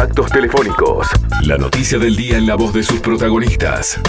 contactos 0.00 0.32
telefónicos. 0.32 1.08
La 1.42 1.58
noticia 1.58 1.98
del 1.98 2.16
día 2.16 2.38
en 2.38 2.46
la 2.46 2.54
voz 2.54 2.72
de 2.72 2.82
sus 2.82 3.00
protagonistas. 3.00 4.00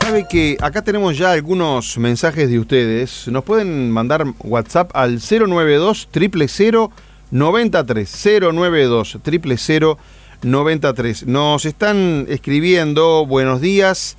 Sabe 0.00 0.26
que 0.30 0.56
acá 0.60 0.82
tenemos 0.82 1.18
ya 1.18 1.32
algunos 1.32 1.98
mensajes 1.98 2.48
de 2.48 2.60
ustedes. 2.60 3.26
Nos 3.26 3.42
pueden 3.42 3.90
mandar 3.90 4.24
WhatsApp 4.44 4.92
al 4.94 5.18
092 5.18 6.08
000 6.12 6.92
93 7.32 8.26
092 8.40 9.18
000 9.58 9.98
93. 10.42 11.26
Nos 11.26 11.64
están 11.64 12.26
escribiendo, 12.28 13.26
buenos 13.26 13.60
días. 13.60 14.16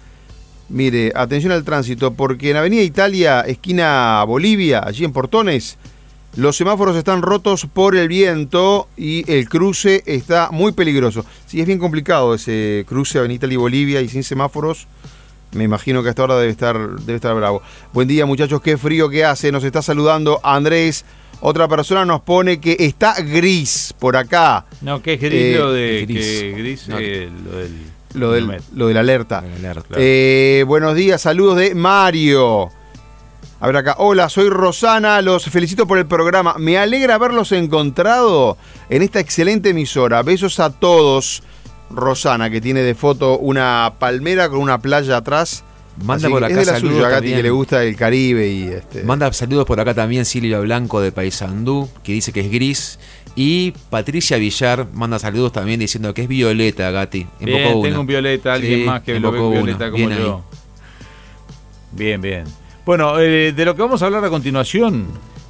Mire, 0.68 1.14
atención 1.16 1.54
al 1.54 1.64
tránsito, 1.64 2.12
porque 2.14 2.52
en 2.52 2.57
Avenida 2.57 2.82
Italia, 2.82 3.39
esquina 3.48 4.21
Bolivia, 4.25 4.82
allí 4.86 5.05
en 5.05 5.14
Portones, 5.14 5.78
los 6.38 6.56
semáforos 6.56 6.96
están 6.96 7.22
rotos 7.22 7.66
por 7.71 7.96
el 7.96 8.07
viento 8.07 8.88
y 8.96 9.30
el 9.32 9.50
cruce 9.50 10.04
está 10.06 10.50
muy 10.52 10.71
peligroso. 10.71 11.25
Sí, 11.48 11.60
es 11.60 11.68
bien 11.68 11.80
complicado 11.80 12.34
ese 12.36 12.86
cruce 12.88 13.18
Avenida 13.20 13.36
Italia 13.38 13.54
y 13.56 13.57
Bolivia 13.57 14.02
y 14.02 14.07
sin 14.10 14.24
semáforos. 14.24 14.88
Me 15.54 15.64
imagino 15.64 16.04
que 16.04 16.10
hasta 16.10 16.21
ahora 16.21 16.38
debe 16.38 16.52
estar, 16.52 16.78
debe 17.02 17.16
estar 17.16 17.34
bravo. 17.36 17.61
Buen 17.94 18.08
día, 18.08 18.25
muchachos, 18.25 18.61
qué 18.61 18.78
frío 18.78 19.10
que 19.10 19.25
hace. 19.25 19.52
Nos 19.52 19.64
está 19.64 19.82
saludando 19.82 20.39
Andrés. 20.44 21.06
Otra 21.39 21.68
persona 21.68 22.04
nos 22.06 22.21
pone 22.21 22.60
que 22.60 22.75
está 22.80 23.14
gris 23.22 23.94
por 24.00 24.16
acá. 24.16 24.66
No, 24.82 25.02
que 25.02 25.14
es 25.14 25.22
gris 25.22 25.33
Eh, 25.33 25.56
lo 25.58 25.72
de 25.72 26.06
gris. 26.08 26.25
que 26.25 26.52
gris, 26.58 26.88
No. 26.88 26.97
eh, 27.00 27.30
lo 27.46 27.58
del 27.58 27.72
Lo 28.14 28.32
del, 28.32 28.61
lo 28.94 29.00
alerta. 29.00 29.44
claro. 29.60 29.83
Eh, 29.96 30.64
buenos 30.68 30.96
días, 30.96 31.22
saludos 31.22 31.58
de 31.58 31.75
Mario. 31.75 32.69
A 33.59 33.66
ver 33.67 33.78
acá, 33.78 33.95
hola, 33.97 34.30
soy 34.30 34.50
Rosana, 34.50 35.22
los 35.23 35.45
felicito 35.45 35.88
por 35.88 35.97
el 35.97 36.06
programa. 36.06 36.56
Me 36.59 36.78
alegra 36.78 37.16
haberlos 37.16 37.52
encontrado 37.52 38.56
en 38.89 39.02
esta 39.02 39.20
excelente 39.20 39.69
emisora. 39.69 40.22
Besos 40.22 40.59
a 40.59 40.69
todos. 40.72 41.41
Rosana, 41.89 42.50
que 42.50 42.59
tiene 42.59 42.81
de 42.81 42.94
foto 42.95 43.38
una 43.39 43.94
palmera 43.97 44.50
con 44.50 44.59
una 44.59 44.78
playa 44.80 45.17
atrás. 45.17 45.63
Manda 46.03 46.28
Así 46.28 46.33
por 46.33 46.44
acá 46.44 46.53
es 46.53 46.59
de 46.67 46.72
la 46.73 46.78
saludos 46.78 46.97
suya, 46.97 47.09
Gati, 47.09 47.33
que 47.33 47.41
le 47.44 47.50
gusta 47.50 47.83
el 47.83 47.95
Caribe 47.95 48.47
y 48.47 48.63
este. 48.67 49.03
Manda 49.03 49.31
saludos 49.33 49.66
por 49.66 49.80
acá 49.80 49.95
también 49.95 50.25
Silvia 50.25 50.59
Blanco 50.59 51.02
de 51.02 51.11
Paysandú, 51.11 51.89
que 52.03 52.11
dice 52.11 52.31
que 52.33 52.41
es 52.41 52.52
gris. 52.52 53.00
Y 53.35 53.72
Patricia 53.89 54.38
Villar 54.38 54.88
manda 54.94 55.17
saludos 55.17 55.53
también 55.53 55.80
diciendo 55.80 56.13
que 56.13 56.23
es 56.23 56.28
violeta, 56.28 56.91
Gati. 56.91 57.25
En 57.39 57.45
Bien, 57.45 57.63
poco 57.63 57.81
tengo 57.81 57.88
una. 57.88 58.00
un 58.02 58.05
violeta, 58.08 58.53
alguien 58.53 58.80
Sí, 58.81 58.85
más 58.85 59.02
que 59.02 59.16
en 59.16 59.22
lo 59.23 59.31
ve 59.31 59.38
poco 59.39 59.52
violeta 59.52 59.89
como 59.89 60.08
Bien 60.08 60.19
yo. 60.19 60.35
ahí. 60.52 60.58
Bien, 61.94 62.22
bien. 62.22 62.44
Bueno, 62.88 63.19
eh, 63.19 63.52
de 63.52 63.66
lo 63.66 63.75
que 63.75 63.81
vamos 63.81 64.02
a 64.02 64.05
hablar 64.05 64.23
a 64.23 64.30
continuación 64.30 65.07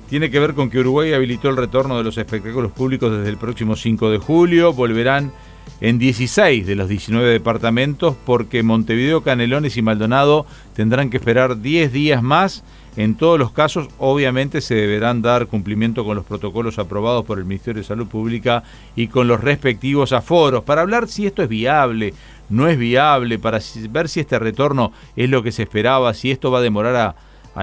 tiene 0.09 0.31
que 0.31 0.39
ver 0.39 0.55
con 0.55 0.71
que 0.71 0.80
Uruguay 0.80 1.13
habilitó 1.13 1.49
el 1.49 1.55
retorno 1.55 1.95
de 1.95 2.03
los 2.03 2.17
espectáculos 2.17 2.71
públicos 2.71 3.16
desde 3.16 3.29
el 3.29 3.38
próximo 3.38 3.75
5 3.75 4.09
de 4.09 4.17
julio. 4.17 4.73
Volverán 4.73 5.31
en 5.79 5.99
16 5.99 6.66
de 6.66 6.73
los 6.73 6.89
19 6.89 7.29
departamentos 7.29 8.16
porque 8.25 8.63
Montevideo, 8.63 9.21
Canelones 9.21 9.77
y 9.77 9.83
Maldonado 9.83 10.47
tendrán 10.75 11.11
que 11.11 11.17
esperar 11.17 11.61
10 11.61 11.91
días 11.94 12.23
más. 12.23 12.63
En 12.95 13.13
todos 13.13 13.38
los 13.38 13.51
casos, 13.51 13.89
obviamente, 13.99 14.59
se 14.59 14.73
deberán 14.73 15.22
dar 15.22 15.45
cumplimiento 15.45 16.03
con 16.03 16.16
los 16.16 16.25
protocolos 16.25 16.79
aprobados 16.79 17.23
por 17.23 17.38
el 17.38 17.45
Ministerio 17.45 17.83
de 17.83 17.88
Salud 17.88 18.07
Pública 18.07 18.63
y 18.95 19.09
con 19.09 19.27
los 19.27 19.39
respectivos 19.41 20.11
aforos. 20.11 20.63
Para 20.63 20.81
hablar 20.81 21.07
si 21.07 21.27
esto 21.27 21.44
es 21.44 21.49
viable, 21.49 22.16
no 22.49 22.67
es 22.67 22.79
viable, 22.79 23.38
para 23.38 23.59
ver 23.91 24.09
si 24.09 24.19
este 24.22 24.39
retorno 24.39 24.91
es 25.16 25.29
lo 25.29 25.44
que 25.44 25.51
se 25.51 25.61
esperaba, 25.61 26.16
si 26.16 26.31
esto 26.31 26.49
va 26.49 26.57
a 26.57 26.63
demorar 26.63 26.95
a- 26.95 27.16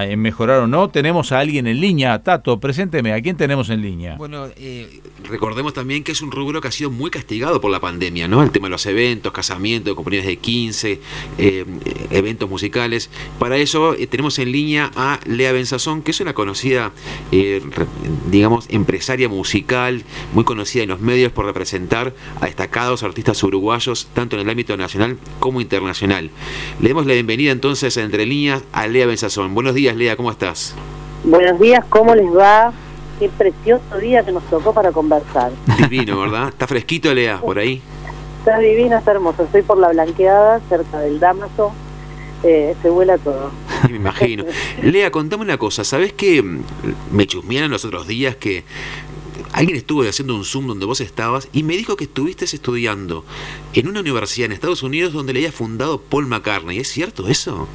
en 0.03 0.21
mejorar 0.21 0.59
o 0.59 0.67
no, 0.67 0.89
tenemos 0.89 1.31
a 1.31 1.39
alguien 1.39 1.67
en 1.67 1.79
línea. 1.79 2.21
Tato, 2.21 2.59
presénteme, 2.59 3.13
¿a 3.13 3.21
quién 3.21 3.37
tenemos 3.37 3.69
en 3.69 3.81
línea? 3.81 4.15
Bueno, 4.17 4.47
eh, 4.57 5.01
recordemos 5.29 5.73
también 5.73 6.03
que 6.03 6.11
es 6.11 6.21
un 6.21 6.31
rubro 6.31 6.59
que 6.61 6.67
ha 6.67 6.71
sido 6.71 6.91
muy 6.91 7.09
castigado 7.09 7.61
por 7.61 7.71
la 7.71 7.79
pandemia, 7.79 8.27
¿no? 8.27 8.43
El 8.43 8.51
tema 8.51 8.67
de 8.67 8.71
los 8.71 8.85
eventos, 8.85 9.31
casamientos, 9.31 9.95
compañías 9.95 10.25
de 10.25 10.37
15, 10.37 10.99
eh, 11.37 11.65
eventos 12.11 12.49
musicales. 12.49 13.09
Para 13.39 13.57
eso 13.57 13.93
eh, 13.93 14.07
tenemos 14.07 14.37
en 14.39 14.51
línea 14.51 14.91
a 14.95 15.19
Lea 15.25 15.51
Benzazón, 15.51 16.01
que 16.01 16.11
es 16.11 16.19
una 16.19 16.33
conocida, 16.33 16.91
digamos, 18.29 18.65
empresaria 18.69 19.29
musical, 19.29 20.03
muy 20.33 20.43
conocida 20.43 20.83
en 20.83 20.89
los 20.89 20.99
medios 20.99 21.31
por 21.31 21.45
representar 21.45 22.13
a 22.41 22.45
destacados 22.45 23.03
artistas 23.03 23.41
uruguayos, 23.43 24.07
tanto 24.13 24.35
en 24.35 24.41
el 24.41 24.49
ámbito 24.49 24.75
nacional 24.77 25.17
como 25.39 25.61
internacional. 25.61 26.29
Le 26.81 26.89
damos 26.89 27.05
la 27.05 27.13
bienvenida 27.13 27.51
entonces 27.51 27.95
Entre 27.97 28.25
Líneas 28.25 28.63
a 28.71 28.87
Lea 28.87 29.05
Benzazón. 29.05 29.53
Buenos 29.53 29.73
días, 29.73 29.84
Lea, 29.93 30.15
¿cómo 30.15 30.31
estás? 30.31 30.73
Buenos 31.23 31.59
días, 31.59 31.85
¿cómo 31.89 32.15
les 32.15 32.35
va? 32.35 32.73
Qué 33.19 33.29
precioso 33.29 33.97
día 33.99 34.25
que 34.25 34.31
nos 34.31 34.43
tocó 34.45 34.73
para 34.73 34.91
conversar. 34.91 35.51
Divino, 35.77 36.19
¿verdad? 36.19 36.49
¿Está 36.49 36.65
fresquito, 36.65 37.13
Lea, 37.13 37.39
por 37.39 37.59
ahí? 37.59 37.81
Está 38.39 38.59
divino, 38.59 38.97
está 38.97 39.11
hermoso. 39.11 39.43
Estoy 39.43 39.61
por 39.61 39.77
la 39.77 39.89
blanqueada, 39.89 40.59
cerca 40.69 40.99
del 40.99 41.19
Damaso. 41.19 41.71
Eh, 42.43 42.75
se 42.81 42.89
vuela 42.89 43.17
todo. 43.17 43.51
Me 43.89 43.95
imagino. 43.95 44.45
Lea, 44.81 45.11
contame 45.11 45.43
una 45.43 45.57
cosa. 45.57 45.83
¿Sabés 45.83 46.13
que 46.13 46.41
mm, 46.41 46.63
me 47.11 47.27
chusmearon 47.27 47.71
los 47.71 47.85
otros 47.85 48.07
días 48.07 48.35
que 48.35 48.63
alguien 49.51 49.77
estuvo 49.77 50.01
haciendo 50.03 50.35
un 50.35 50.45
Zoom 50.45 50.67
donde 50.67 50.85
vos 50.85 50.99
estabas 50.99 51.47
y 51.53 51.63
me 51.63 51.77
dijo 51.77 51.95
que 51.95 52.03
estuviste 52.03 52.45
estudiando 52.45 53.23
en 53.73 53.87
una 53.87 54.01
universidad 54.01 54.47
en 54.47 54.51
Estados 54.51 54.83
Unidos 54.83 55.13
donde 55.13 55.33
le 55.33 55.39
había 55.39 55.51
fundado 55.51 56.01
Paul 56.01 56.27
McCartney? 56.27 56.79
¿Es 56.79 56.89
cierto 56.89 57.27
eso? 57.27 57.67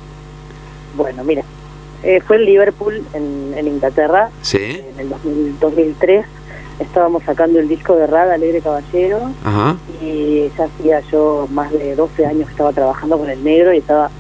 Bueno, 0.96 1.24
mira, 1.24 1.44
eh, 2.02 2.20
fue 2.26 2.36
en 2.36 2.44
Liverpool, 2.44 3.02
en, 3.14 3.54
en 3.56 3.66
Inglaterra, 3.68 4.30
Sí. 4.42 4.82
en 4.94 5.00
el 5.00 5.08
2000 5.10 5.58
2003. 5.60 6.26
Estábamos 6.80 7.22
sacando 7.24 7.58
el 7.58 7.68
disco 7.68 7.94
de 7.94 8.06
Raga, 8.06 8.34
Alegre 8.34 8.62
Caballero, 8.62 9.18
Ajá. 9.44 9.76
y 10.02 10.50
ya 10.56 10.64
hacía 10.64 11.00
yo 11.12 11.46
más 11.50 11.70
de 11.72 11.94
12 11.94 12.24
años 12.24 12.46
que 12.46 12.52
estaba 12.52 12.72
trabajando 12.72 13.18
con 13.18 13.28
el 13.28 13.44
negro 13.44 13.74
y 13.74 13.78
estaba 13.78 14.10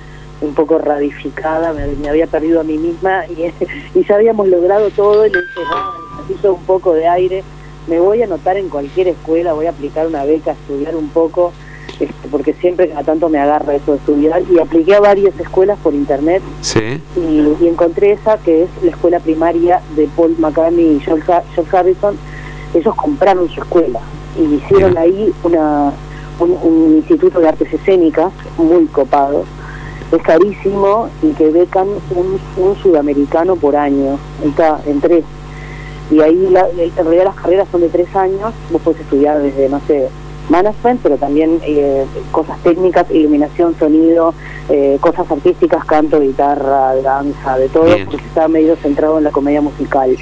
un 0.42 0.54
poco 0.54 0.78
radificada, 0.78 1.72
me, 1.72 1.86
me 1.86 2.08
había 2.10 2.26
perdido 2.26 2.60
a 2.60 2.64
mí 2.64 2.76
misma 2.76 3.24
y, 3.26 3.44
y 3.98 4.04
ya 4.04 4.14
habíamos 4.16 4.46
logrado 4.48 4.90
todo 4.90 5.26
y 5.26 5.30
le 5.30 5.38
dije, 5.38 5.60
"Ah, 5.74 5.90
necesito 6.20 6.52
un 6.54 6.62
poco 6.64 6.92
de 6.92 7.08
aire, 7.08 7.42
me 7.86 7.98
voy 7.98 8.20
a 8.20 8.26
anotar 8.26 8.58
en 8.58 8.68
cualquier 8.68 9.08
escuela, 9.08 9.54
voy 9.54 9.64
a 9.66 9.70
aplicar 9.70 10.06
una 10.06 10.24
beca, 10.24 10.52
estudiar 10.52 10.96
un 10.96 11.08
poco, 11.08 11.52
este, 12.00 12.28
porque 12.30 12.54
siempre 12.54 12.88
cada 12.88 13.04
tanto 13.04 13.28
me 13.28 13.38
agarra 13.38 13.74
eso 13.74 13.92
de 13.92 13.98
estudiar 13.98 14.42
y 14.50 14.58
apliqué 14.58 14.94
a 14.94 15.00
varias 15.00 15.38
escuelas 15.38 15.78
por 15.82 15.94
internet 15.94 16.42
Sí. 16.62 17.00
y, 17.16 17.64
y 17.64 17.68
encontré 17.68 18.12
esa 18.12 18.38
que 18.38 18.62
es 18.64 18.68
la 18.82 18.90
escuela 18.90 19.20
primaria 19.20 19.80
de 19.96 20.08
Paul 20.16 20.34
McCartney 20.38 20.96
y 20.96 21.00
George, 21.00 21.30
George 21.54 21.76
Harrison. 21.76 22.16
Ellos 22.74 22.94
compraron 22.94 23.48
su 23.48 23.60
escuela 23.60 24.00
y 24.38 24.54
hicieron 24.54 24.96
ahí 24.96 25.32
una, 25.42 25.92
un, 26.38 26.50
un 26.62 26.96
instituto 26.96 27.40
de 27.40 27.48
artes 27.48 27.72
escénicas 27.72 28.32
muy 28.56 28.86
copado. 28.86 29.44
Es 30.12 30.22
carísimo 30.22 31.08
y 31.22 31.30
que 31.32 31.50
becan 31.50 31.86
un, 32.16 32.38
un 32.56 32.76
sudamericano 32.82 33.56
por 33.56 33.76
año. 33.76 34.18
Está 34.44 34.80
en 34.86 35.00
tres. 35.00 35.24
Y 36.10 36.20
ahí 36.20 36.48
la, 36.50 36.66
en 36.70 36.92
realidad 37.04 37.24
las 37.26 37.36
carreras 37.36 37.68
son 37.70 37.80
de 37.82 37.88
tres 37.88 38.14
años. 38.16 38.52
Vos 38.72 38.82
podés 38.82 39.00
estudiar 39.02 39.40
desde, 39.40 39.68
no 39.68 39.80
sé, 39.86 40.08
management, 40.50 41.00
pero 41.02 41.16
también 41.16 41.60
eh, 41.62 42.04
cosas 42.32 42.62
técnicas, 42.62 43.06
iluminación, 43.10 43.74
sonido, 43.78 44.34
eh, 44.68 44.98
cosas 45.00 45.30
artísticas, 45.30 45.84
canto, 45.84 46.20
guitarra, 46.20 46.94
danza, 46.96 47.56
de 47.56 47.68
todo, 47.68 47.84
Bien. 47.94 48.06
porque 48.10 48.24
está 48.26 48.48
medio 48.48 48.76
centrado 48.76 49.18
en 49.18 49.24
la 49.24 49.30
comedia 49.30 49.60
musical, 49.60 50.16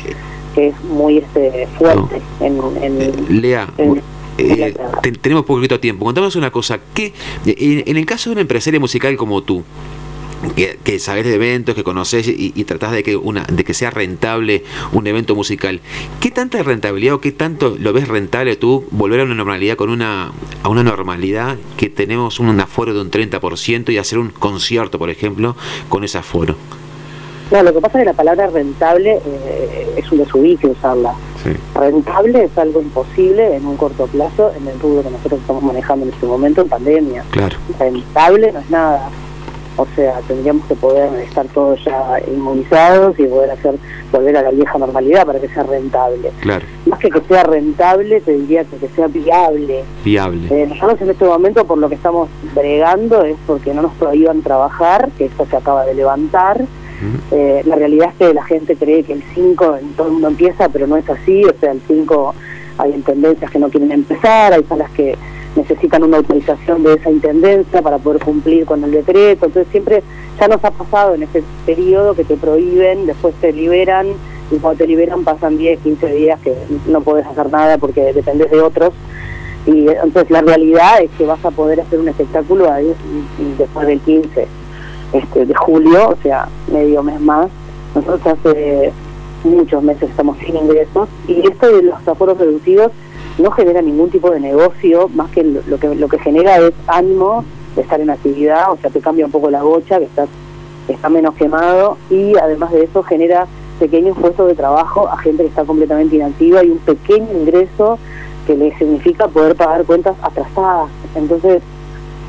que 0.54 0.68
es 0.68 0.74
muy 0.84 1.18
este 1.18 1.66
fuerte 1.78 2.20
en, 2.40 2.58
en- 2.82 3.00
Eh, 3.02 3.12
Lea, 3.30 3.68
en- 3.78 4.02
eh, 4.38 4.74
te- 5.02 5.12
tenemos 5.12 5.44
poquito 5.44 5.80
tiempo. 5.80 6.04
Contanos 6.04 6.36
una 6.36 6.50
cosa. 6.52 6.78
¿qué, 6.94 7.12
en, 7.44 7.82
en 7.86 7.96
el 7.96 8.06
caso 8.06 8.30
de 8.30 8.34
una 8.34 8.40
empresaria 8.42 8.78
musical 8.78 9.16
como 9.16 9.42
tú, 9.42 9.64
que, 10.56 10.78
que 10.82 10.98
sabes 10.98 11.24
de 11.24 11.34
eventos, 11.34 11.74
que 11.74 11.84
conoces 11.84 12.28
y, 12.28 12.52
y 12.54 12.64
tratás 12.64 12.92
de 12.92 13.02
que 13.02 13.16
una 13.16 13.44
de 13.44 13.64
que 13.64 13.74
sea 13.74 13.90
rentable 13.90 14.64
un 14.92 15.06
evento 15.06 15.34
musical, 15.34 15.80
¿qué 16.20 16.30
tanta 16.30 16.62
rentabilidad 16.62 17.14
o 17.14 17.20
qué 17.20 17.32
tanto 17.32 17.76
lo 17.78 17.92
ves 17.92 18.08
rentable 18.08 18.56
tú 18.56 18.86
volver 18.90 19.20
a 19.20 19.24
una 19.24 19.34
normalidad 19.34 19.76
con 19.76 19.90
una 19.90 20.32
a 20.62 20.68
una 20.68 20.82
normalidad 20.82 21.56
que 21.76 21.88
tenemos 21.88 22.40
un 22.40 22.58
aforo 22.60 22.94
de 22.94 23.00
un 23.00 23.10
30% 23.10 23.92
y 23.92 23.98
hacer 23.98 24.18
un 24.18 24.30
concierto, 24.30 24.98
por 24.98 25.10
ejemplo, 25.10 25.56
con 25.88 26.04
ese 26.04 26.18
aforo? 26.18 26.56
No, 27.50 27.62
lo 27.62 27.72
que 27.72 27.80
pasa 27.80 27.98
es 27.98 28.02
que 28.02 28.10
la 28.10 28.16
palabra 28.16 28.48
rentable 28.48 29.20
eh, 29.24 29.94
es 29.96 30.12
un 30.12 30.18
desubique 30.18 30.66
usarla. 30.66 31.14
Sí. 31.42 31.50
Rentable 31.74 32.44
es 32.44 32.58
algo 32.58 32.82
imposible 32.82 33.56
en 33.56 33.64
un 33.64 33.76
corto 33.76 34.06
plazo 34.06 34.52
en 34.54 34.68
el 34.68 34.78
rubro 34.78 35.02
que 35.02 35.10
nosotros 35.10 35.40
estamos 35.40 35.62
manejando 35.62 36.04
en 36.04 36.12
este 36.12 36.26
momento 36.26 36.60
en 36.60 36.68
pandemia. 36.68 37.24
Claro. 37.30 37.56
Rentable 37.78 38.52
no 38.52 38.58
es 38.60 38.70
nada. 38.70 39.10
O 39.78 39.86
sea, 39.94 40.20
tendríamos 40.26 40.66
que 40.66 40.74
poder 40.74 41.08
estar 41.22 41.46
todos 41.46 41.82
ya 41.84 42.18
inmunizados 42.26 43.18
y 43.18 43.26
poder 43.26 43.52
hacer 43.52 43.76
volver 44.10 44.36
a 44.36 44.42
la 44.42 44.50
vieja 44.50 44.76
normalidad 44.76 45.24
para 45.24 45.38
que 45.38 45.48
sea 45.48 45.62
rentable. 45.62 46.30
Claro, 46.40 46.64
Más 46.86 46.98
que 46.98 47.08
que 47.10 47.20
sea 47.28 47.44
rentable, 47.44 48.20
te 48.20 48.32
diría 48.32 48.64
que, 48.64 48.76
que 48.76 48.88
sea 48.88 49.06
viable. 49.06 49.84
viable. 50.04 50.48
Eh, 50.50 50.66
nosotros 50.66 51.00
en 51.02 51.10
este 51.10 51.24
momento 51.24 51.64
por 51.64 51.78
lo 51.78 51.88
que 51.88 51.94
estamos 51.94 52.28
bregando 52.56 53.22
es 53.22 53.36
porque 53.46 53.72
no 53.72 53.82
nos 53.82 53.92
prohíban 53.94 54.42
trabajar, 54.42 55.10
que 55.16 55.26
esto 55.26 55.46
se 55.48 55.56
acaba 55.56 55.84
de 55.84 55.94
levantar. 55.94 56.60
Eh, 57.30 57.62
la 57.64 57.76
realidad 57.76 58.08
es 58.08 58.14
que 58.16 58.34
la 58.34 58.42
gente 58.44 58.74
cree 58.74 59.04
que 59.04 59.12
el 59.12 59.22
5 59.32 59.76
en 59.80 59.92
todo 59.92 60.08
el 60.08 60.14
mundo 60.14 60.28
empieza, 60.28 60.68
pero 60.68 60.88
no 60.88 60.96
es 60.96 61.08
así, 61.08 61.44
o 61.44 61.54
sea, 61.60 61.70
el 61.70 61.80
5 61.86 62.34
hay 62.78 62.92
intendencias 62.92 63.48
que 63.52 63.58
no 63.60 63.68
quieren 63.68 63.92
empezar, 63.92 64.52
hay 64.52 64.64
salas 64.64 64.90
que 64.90 65.16
necesitan 65.56 66.04
una 66.04 66.18
autorización 66.18 66.82
de 66.82 66.94
esa 66.94 67.10
intendencia 67.10 67.82
para 67.82 67.98
poder 67.98 68.22
cumplir 68.22 68.64
con 68.64 68.84
el 68.84 68.90
decreto, 68.90 69.46
entonces 69.46 69.66
siempre 69.70 70.02
ya 70.38 70.48
nos 70.48 70.64
ha 70.64 70.70
pasado 70.70 71.14
en 71.14 71.24
ese 71.24 71.42
periodo 71.66 72.14
que 72.14 72.24
te 72.24 72.36
prohíben, 72.36 73.06
después 73.06 73.34
te 73.40 73.52
liberan 73.52 74.06
y 74.50 74.56
cuando 74.56 74.78
te 74.78 74.86
liberan 74.86 75.24
pasan 75.24 75.58
10, 75.58 75.80
15 75.80 76.06
días 76.14 76.40
que 76.40 76.54
no 76.86 77.00
puedes 77.00 77.26
hacer 77.26 77.50
nada 77.50 77.78
porque 77.78 78.12
dependes 78.12 78.50
de 78.50 78.60
otros 78.60 78.92
y 79.66 79.88
entonces 79.88 80.30
la 80.30 80.40
realidad 80.40 81.02
es 81.02 81.10
que 81.18 81.26
vas 81.26 81.44
a 81.44 81.50
poder 81.50 81.80
hacer 81.80 81.98
un 81.98 82.08
espectáculo 82.08 82.72
ahí 82.72 82.94
después 83.58 83.86
del 83.86 84.00
15 84.00 84.46
este, 85.12 85.46
de 85.46 85.54
julio, 85.54 86.10
o 86.10 86.16
sea, 86.22 86.48
medio 86.72 87.02
mes 87.02 87.20
más. 87.20 87.48
Nosotros 87.94 88.38
hace 88.38 88.92
muchos 89.44 89.82
meses 89.82 90.08
estamos 90.08 90.38
sin 90.38 90.56
ingresos 90.56 91.08
y 91.26 91.46
esto 91.46 91.66
de 91.66 91.82
los 91.82 92.08
aforos 92.08 92.38
reducidos 92.38 92.92
no 93.38 93.50
genera 93.50 93.82
ningún 93.82 94.10
tipo 94.10 94.30
de 94.30 94.40
negocio, 94.40 95.08
más 95.14 95.30
que 95.30 95.44
lo, 95.44 95.78
que 95.78 95.94
lo 95.94 96.08
que 96.08 96.18
genera 96.18 96.58
es 96.58 96.72
ánimo 96.86 97.44
de 97.76 97.82
estar 97.82 98.00
en 98.00 98.10
actividad, 98.10 98.72
o 98.72 98.76
sea, 98.78 98.90
te 98.90 99.00
cambia 99.00 99.26
un 99.26 99.32
poco 99.32 99.50
la 99.50 99.62
bocha, 99.62 99.98
que 99.98 100.04
estás 100.04 100.28
está 100.88 101.08
menos 101.08 101.34
quemado 101.34 101.98
y 102.10 102.36
además 102.38 102.72
de 102.72 102.84
eso 102.84 103.02
genera 103.02 103.46
pequeños 103.78 104.16
puestos 104.18 104.48
de 104.48 104.54
trabajo 104.54 105.08
a 105.08 105.18
gente 105.18 105.42
que 105.42 105.48
está 105.48 105.64
completamente 105.64 106.16
inactiva 106.16 106.64
y 106.64 106.70
un 106.70 106.78
pequeño 106.78 107.28
ingreso 107.32 107.98
que 108.46 108.56
le 108.56 108.76
significa 108.78 109.28
poder 109.28 109.54
pagar 109.54 109.84
cuentas 109.84 110.16
atrasadas. 110.22 110.88
Entonces, 111.14 111.62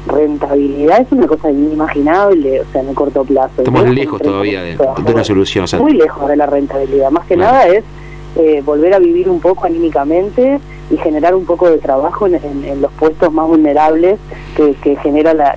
rentabilidad 0.08 1.02
es 1.02 1.12
una 1.12 1.28
cosa 1.28 1.50
inimaginable, 1.50 2.62
o 2.62 2.66
sea, 2.72 2.82
en 2.82 2.90
el 2.90 2.96
corto 2.96 3.24
plazo. 3.24 3.54
Estamos 3.58 3.90
lejos 3.90 4.22
todavía 4.22 4.62
de, 4.62 4.78
una 5.12 5.24
solución. 5.24 5.66
Muy 5.80 5.94
lejos 5.94 6.28
de 6.28 6.36
la 6.36 6.46
rentabilidad. 6.46 7.10
Más 7.10 7.26
que 7.26 7.38
nada 7.38 7.68
es 7.68 7.84
eh, 8.36 8.62
volver 8.64 8.94
a 8.94 9.00
vivir 9.00 9.30
un 9.30 9.40
poco 9.40 9.66
anímicamente 9.66 10.60
y 10.90 10.98
generar 10.98 11.36
un 11.36 11.46
poco 11.46 11.70
de 11.70 11.78
trabajo 11.78 12.28
en, 12.28 12.82
los 12.82 12.92
puestos 12.94 13.32
más 13.32 13.48
vulnerables 13.48 14.20
que, 14.56 14.96
genera 14.98 15.34
la, 15.34 15.56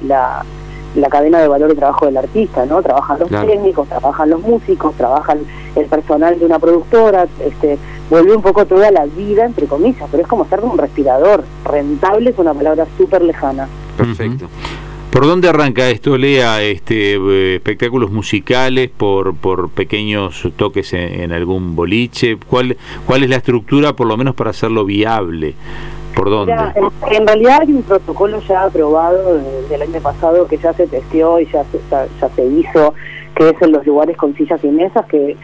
la, 0.94 1.08
cadena 1.08 1.40
de 1.40 1.48
valor 1.48 1.70
de 1.70 1.74
trabajo 1.74 2.06
del 2.06 2.16
artista, 2.16 2.66
¿no? 2.66 2.82
Trabajan 2.82 3.18
los 3.18 3.30
técnicos, 3.30 3.88
trabajan 3.88 4.30
los 4.30 4.40
músicos, 4.42 4.94
trabajan 4.94 5.38
el 5.74 5.86
personal 5.86 6.38
de 6.38 6.44
una 6.44 6.58
productora, 6.58 7.26
este, 7.44 7.78
vuelve 8.10 8.36
un 8.36 8.42
poco 8.42 8.66
toda 8.66 8.90
la 8.90 9.06
vida, 9.06 9.46
entre 9.46 9.66
comillas, 9.66 10.06
pero 10.10 10.22
es 10.22 10.28
como 10.28 10.44
ser 10.46 10.60
un 10.60 10.76
respirador. 10.76 11.44
Rentable 11.64 12.30
es 12.30 12.38
una 12.38 12.52
palabra 12.52 12.86
súper 12.98 13.22
lejana. 13.22 13.68
Perfecto. 13.96 14.48
¿Por 15.12 15.26
dónde 15.26 15.46
arranca 15.46 15.90
esto, 15.90 16.16
Lea? 16.16 16.62
Este, 16.62 17.16
eh, 17.16 17.56
¿Espectáculos 17.56 18.10
musicales 18.10 18.88
por, 18.88 19.36
por 19.36 19.68
pequeños 19.68 20.48
toques 20.56 20.94
en, 20.94 21.32
algún 21.32 21.76
boliche? 21.76 22.38
¿Cuál, 22.48 22.78
¿Cuál 23.06 23.22
es 23.22 23.28
la 23.28 23.36
estructura, 23.36 23.92
por 23.92 24.06
lo 24.06 24.16
menos, 24.16 24.34
para 24.34 24.50
hacerlo 24.50 24.86
viable? 24.86 25.52
¿Por 26.16 26.30
dónde? 26.30 26.54
en, 27.10 27.26
realidad 27.26 27.58
hay 27.60 27.72
un 27.72 27.82
protocolo 27.82 28.40
ya 28.48 28.62
aprobado 28.62 29.38
del 29.68 29.82
año 29.82 30.00
pasado 30.00 30.46
que 30.46 30.56
ya 30.56 30.72
se 30.72 30.86
testeó 30.86 31.38
y 31.38 31.44
ya 31.44 31.62
se, 31.64 31.78
ya 31.90 32.28
se 32.34 32.46
hizo, 32.46 32.94
que 33.34 33.50
es 33.50 33.60
en 33.60 33.72
los 33.72 33.84
lugares 33.84 34.16
con 34.16 34.34
sillas 34.34 34.64
y 34.64 34.68
mesas, 34.68 35.04
que 35.08 35.36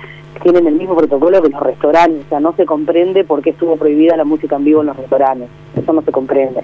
tienen 0.42 0.66
el 0.66 0.76
mismo 0.76 0.96
protocolo 0.96 1.42
que 1.42 1.50
los 1.50 1.60
restaurantes, 1.60 2.24
o 2.24 2.28
sea, 2.30 2.40
no 2.40 2.54
se 2.54 2.64
comprende 2.64 3.22
por 3.22 3.42
qué 3.42 3.50
estuvo 3.50 3.76
prohibida 3.76 4.16
la 4.16 4.24
música 4.24 4.56
en 4.56 4.64
vivo 4.64 4.80
en 4.80 4.86
los 4.86 4.96
restaurantes, 4.96 5.50
eso 5.76 5.92
no 5.92 6.00
se 6.00 6.10
comprende. 6.10 6.62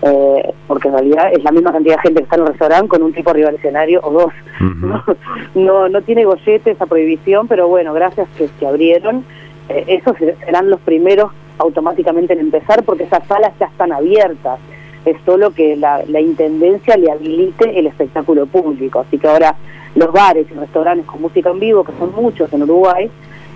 Eh, 0.00 0.54
porque 0.68 0.88
en 0.88 0.94
realidad 0.94 1.32
es 1.32 1.42
la 1.42 1.50
misma 1.50 1.72
cantidad 1.72 1.96
de 1.96 2.02
gente 2.02 2.20
que 2.20 2.24
está 2.24 2.36
en 2.36 2.42
el 2.42 2.48
restaurante 2.48 2.88
con 2.88 3.02
un 3.02 3.12
tipo 3.12 3.34
escenario 3.34 4.00
o 4.02 4.12
dos. 4.12 4.32
no, 5.54 5.88
no, 5.88 6.02
tiene 6.02 6.24
gollete 6.24 6.70
esa 6.70 6.86
prohibición, 6.86 7.48
pero 7.48 7.66
bueno, 7.68 7.92
gracias 7.92 8.28
que 8.36 8.48
se 8.48 8.66
abrieron, 8.66 9.24
eh, 9.68 9.84
esos 9.88 10.16
serán 10.16 10.70
los 10.70 10.80
primeros 10.80 11.32
automáticamente 11.58 12.32
en 12.32 12.40
empezar 12.40 12.84
porque 12.84 13.04
esas 13.04 13.26
salas 13.26 13.52
ya 13.58 13.66
están 13.66 13.92
abiertas. 13.92 14.60
Es 15.04 15.16
solo 15.24 15.52
que 15.52 15.76
la, 15.76 16.02
la 16.06 16.20
intendencia 16.20 16.96
le 16.96 17.10
habilite 17.10 17.78
el 17.78 17.86
espectáculo 17.86 18.46
público. 18.46 19.00
Así 19.00 19.18
que 19.18 19.26
ahora 19.26 19.56
los 19.94 20.12
bares 20.12 20.46
y 20.50 20.54
restaurantes 20.54 21.06
con 21.06 21.22
música 21.22 21.50
en 21.50 21.58
vivo, 21.58 21.82
que 21.82 21.92
son 21.98 22.14
muchos 22.14 22.52
en 22.52 22.62
Uruguay, 22.62 23.10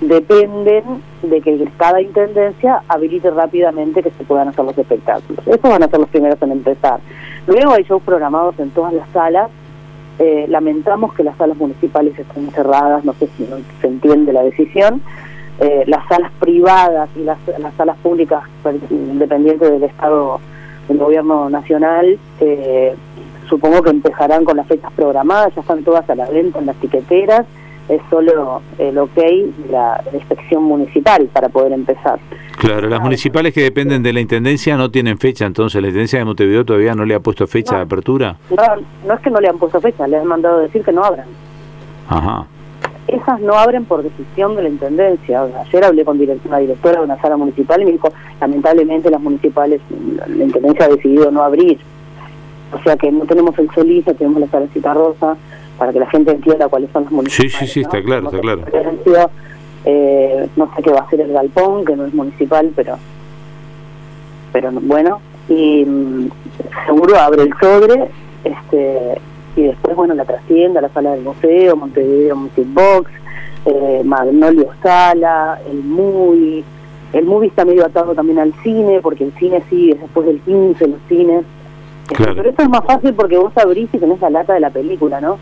dependen 0.08 1.02
de 1.22 1.40
que 1.40 1.68
cada 1.76 2.00
intendencia 2.00 2.82
habilite 2.88 3.30
rápidamente 3.30 4.02
que 4.02 4.10
se 4.10 4.24
puedan 4.24 4.48
hacer 4.48 4.64
los 4.64 4.76
espectáculos. 4.76 5.46
Esos 5.46 5.62
van 5.62 5.82
a 5.82 5.88
ser 5.88 6.00
los 6.00 6.08
primeros 6.08 6.40
en 6.42 6.52
empezar. 6.52 7.00
Luego 7.46 7.72
hay 7.72 7.84
shows 7.84 8.02
programados 8.02 8.58
en 8.58 8.70
todas 8.70 8.92
las 8.92 9.08
salas. 9.10 9.50
Eh, 10.18 10.46
lamentamos 10.48 11.14
que 11.14 11.24
las 11.24 11.36
salas 11.36 11.56
municipales 11.56 12.18
estén 12.18 12.50
cerradas, 12.50 13.04
no 13.04 13.12
sé 13.14 13.28
si 13.36 13.46
se 13.80 13.86
entiende 13.86 14.32
la 14.32 14.42
decisión. 14.42 15.02
Eh, 15.60 15.84
las 15.86 16.06
salas 16.08 16.32
privadas 16.40 17.08
y 17.16 17.20
las, 17.20 17.38
las 17.58 17.74
salas 17.74 17.96
públicas 17.98 18.42
independientes 18.90 19.70
del 19.70 19.84
Estado, 19.84 20.40
del 20.88 20.98
gobierno 20.98 21.50
nacional, 21.50 22.18
eh, 22.40 22.94
supongo 23.48 23.82
que 23.82 23.90
empezarán 23.90 24.44
con 24.44 24.56
las 24.56 24.66
fechas 24.66 24.90
programadas, 24.94 25.54
ya 25.54 25.60
están 25.60 25.84
todas 25.84 26.08
a 26.08 26.14
la 26.14 26.28
venta 26.30 26.58
en 26.58 26.66
las 26.66 26.76
tiqueteras, 26.76 27.46
es 27.88 28.00
solo 28.10 28.62
el 28.78 28.96
ok 28.98 29.14
de 29.14 29.52
la, 29.70 30.02
inspección 30.12 30.64
municipal 30.64 31.28
para 31.32 31.48
poder 31.48 31.72
empezar. 31.72 32.18
Claro, 32.58 32.88
las 32.88 33.00
municipales 33.00 33.52
que 33.52 33.62
dependen 33.62 34.02
de 34.02 34.12
la 34.12 34.20
Intendencia 34.20 34.76
no 34.76 34.90
tienen 34.90 35.18
fecha, 35.18 35.46
entonces 35.46 35.80
la 35.80 35.88
Intendencia 35.88 36.18
de 36.18 36.24
Montevideo 36.24 36.64
todavía 36.64 36.94
no 36.94 37.04
le 37.04 37.14
ha 37.14 37.20
puesto 37.20 37.46
fecha 37.46 37.76
de 37.76 37.82
apertura. 37.82 38.36
No, 38.50 38.62
no 39.06 39.14
es 39.14 39.20
que 39.20 39.30
no 39.30 39.40
le 39.40 39.48
han 39.48 39.58
puesto 39.58 39.80
fecha, 39.80 40.06
le 40.06 40.16
han 40.16 40.26
mandado 40.26 40.60
decir 40.60 40.82
que 40.82 40.92
no 40.92 41.04
abran. 41.04 41.26
Ajá. 42.08 42.46
Esas 43.08 43.40
no 43.40 43.54
abren 43.54 43.84
por 43.84 44.02
decisión 44.02 44.54
de 44.54 44.62
la 44.62 44.68
Intendencia. 44.68 45.42
Ayer 45.42 45.84
hablé 45.84 46.04
con 46.04 46.20
una 46.44 46.58
directora 46.58 46.98
de 46.98 47.04
una 47.04 47.20
sala 47.20 47.36
municipal 47.36 47.82
y 47.82 47.84
me 47.84 47.92
dijo, 47.92 48.12
lamentablemente 48.40 49.10
las 49.10 49.20
municipales, 49.20 49.80
la 50.28 50.44
Intendencia 50.44 50.84
ha 50.84 50.88
decidido 50.88 51.30
no 51.30 51.42
abrir 51.42 51.78
o 52.72 52.82
sea 52.82 52.96
que 52.96 53.12
no 53.12 53.24
tenemos 53.26 53.58
el 53.58 53.70
solista, 53.70 54.14
tenemos 54.14 54.40
la 54.40 54.48
salecita 54.48 54.94
rosa, 54.94 55.36
para 55.82 55.92
que 55.92 55.98
la 55.98 56.10
gente 56.10 56.30
entienda 56.30 56.68
cuáles 56.68 56.88
son 56.92 57.02
los 57.02 57.10
municipales. 57.10 57.52
Sí, 57.54 57.66
sí, 57.66 57.72
sí, 57.72 57.80
está 57.80 58.00
claro, 58.00 58.26
está 58.26 58.38
claro. 58.38 58.62
Eh, 59.84 60.48
no 60.54 60.70
sé 60.76 60.82
qué 60.84 60.92
va 60.92 61.00
a 61.00 61.10
ser 61.10 61.22
el 61.22 61.32
galpón, 61.32 61.84
que 61.84 61.96
no 61.96 62.06
es 62.06 62.14
municipal, 62.14 62.70
pero 62.76 62.98
pero 64.52 64.70
bueno, 64.70 65.20
y 65.48 65.84
mm, 65.84 66.30
seguro 66.86 67.18
abre 67.18 67.42
el 67.42 67.54
sobre, 67.60 68.10
este 68.44 69.20
y 69.56 69.62
después, 69.62 69.96
bueno, 69.96 70.14
la 70.14 70.24
trastienda, 70.24 70.80
la 70.80 70.88
sala 70.90 71.16
del 71.16 71.22
museo, 71.22 71.74
Montevideo 71.74 72.36
Music 72.36 72.68
Box, 72.68 73.10
eh, 73.66 74.02
Magnolio 74.04 74.68
Sala, 74.84 75.58
el 75.68 75.82
MUI, 75.82 76.64
el 77.12 77.24
MUVI 77.24 77.48
está 77.48 77.64
medio 77.64 77.84
atado 77.84 78.14
también 78.14 78.38
al 78.38 78.54
cine, 78.62 79.00
porque 79.02 79.24
el 79.24 79.32
cine 79.32 79.64
sigue 79.68 79.96
después 79.96 80.28
del 80.28 80.38
15, 80.42 80.86
los 80.86 81.00
cines 81.08 81.44
pero 82.16 82.48
eso 82.48 82.62
es 82.62 82.68
más 82.68 82.84
fácil 82.84 83.14
porque 83.14 83.38
vos 83.38 83.52
abrís 83.56 83.88
y 83.92 83.98
tenés 83.98 84.20
la 84.20 84.30
lata 84.30 84.54
de 84.54 84.60
la 84.60 84.70
película, 84.70 85.20
¿no? 85.20 85.38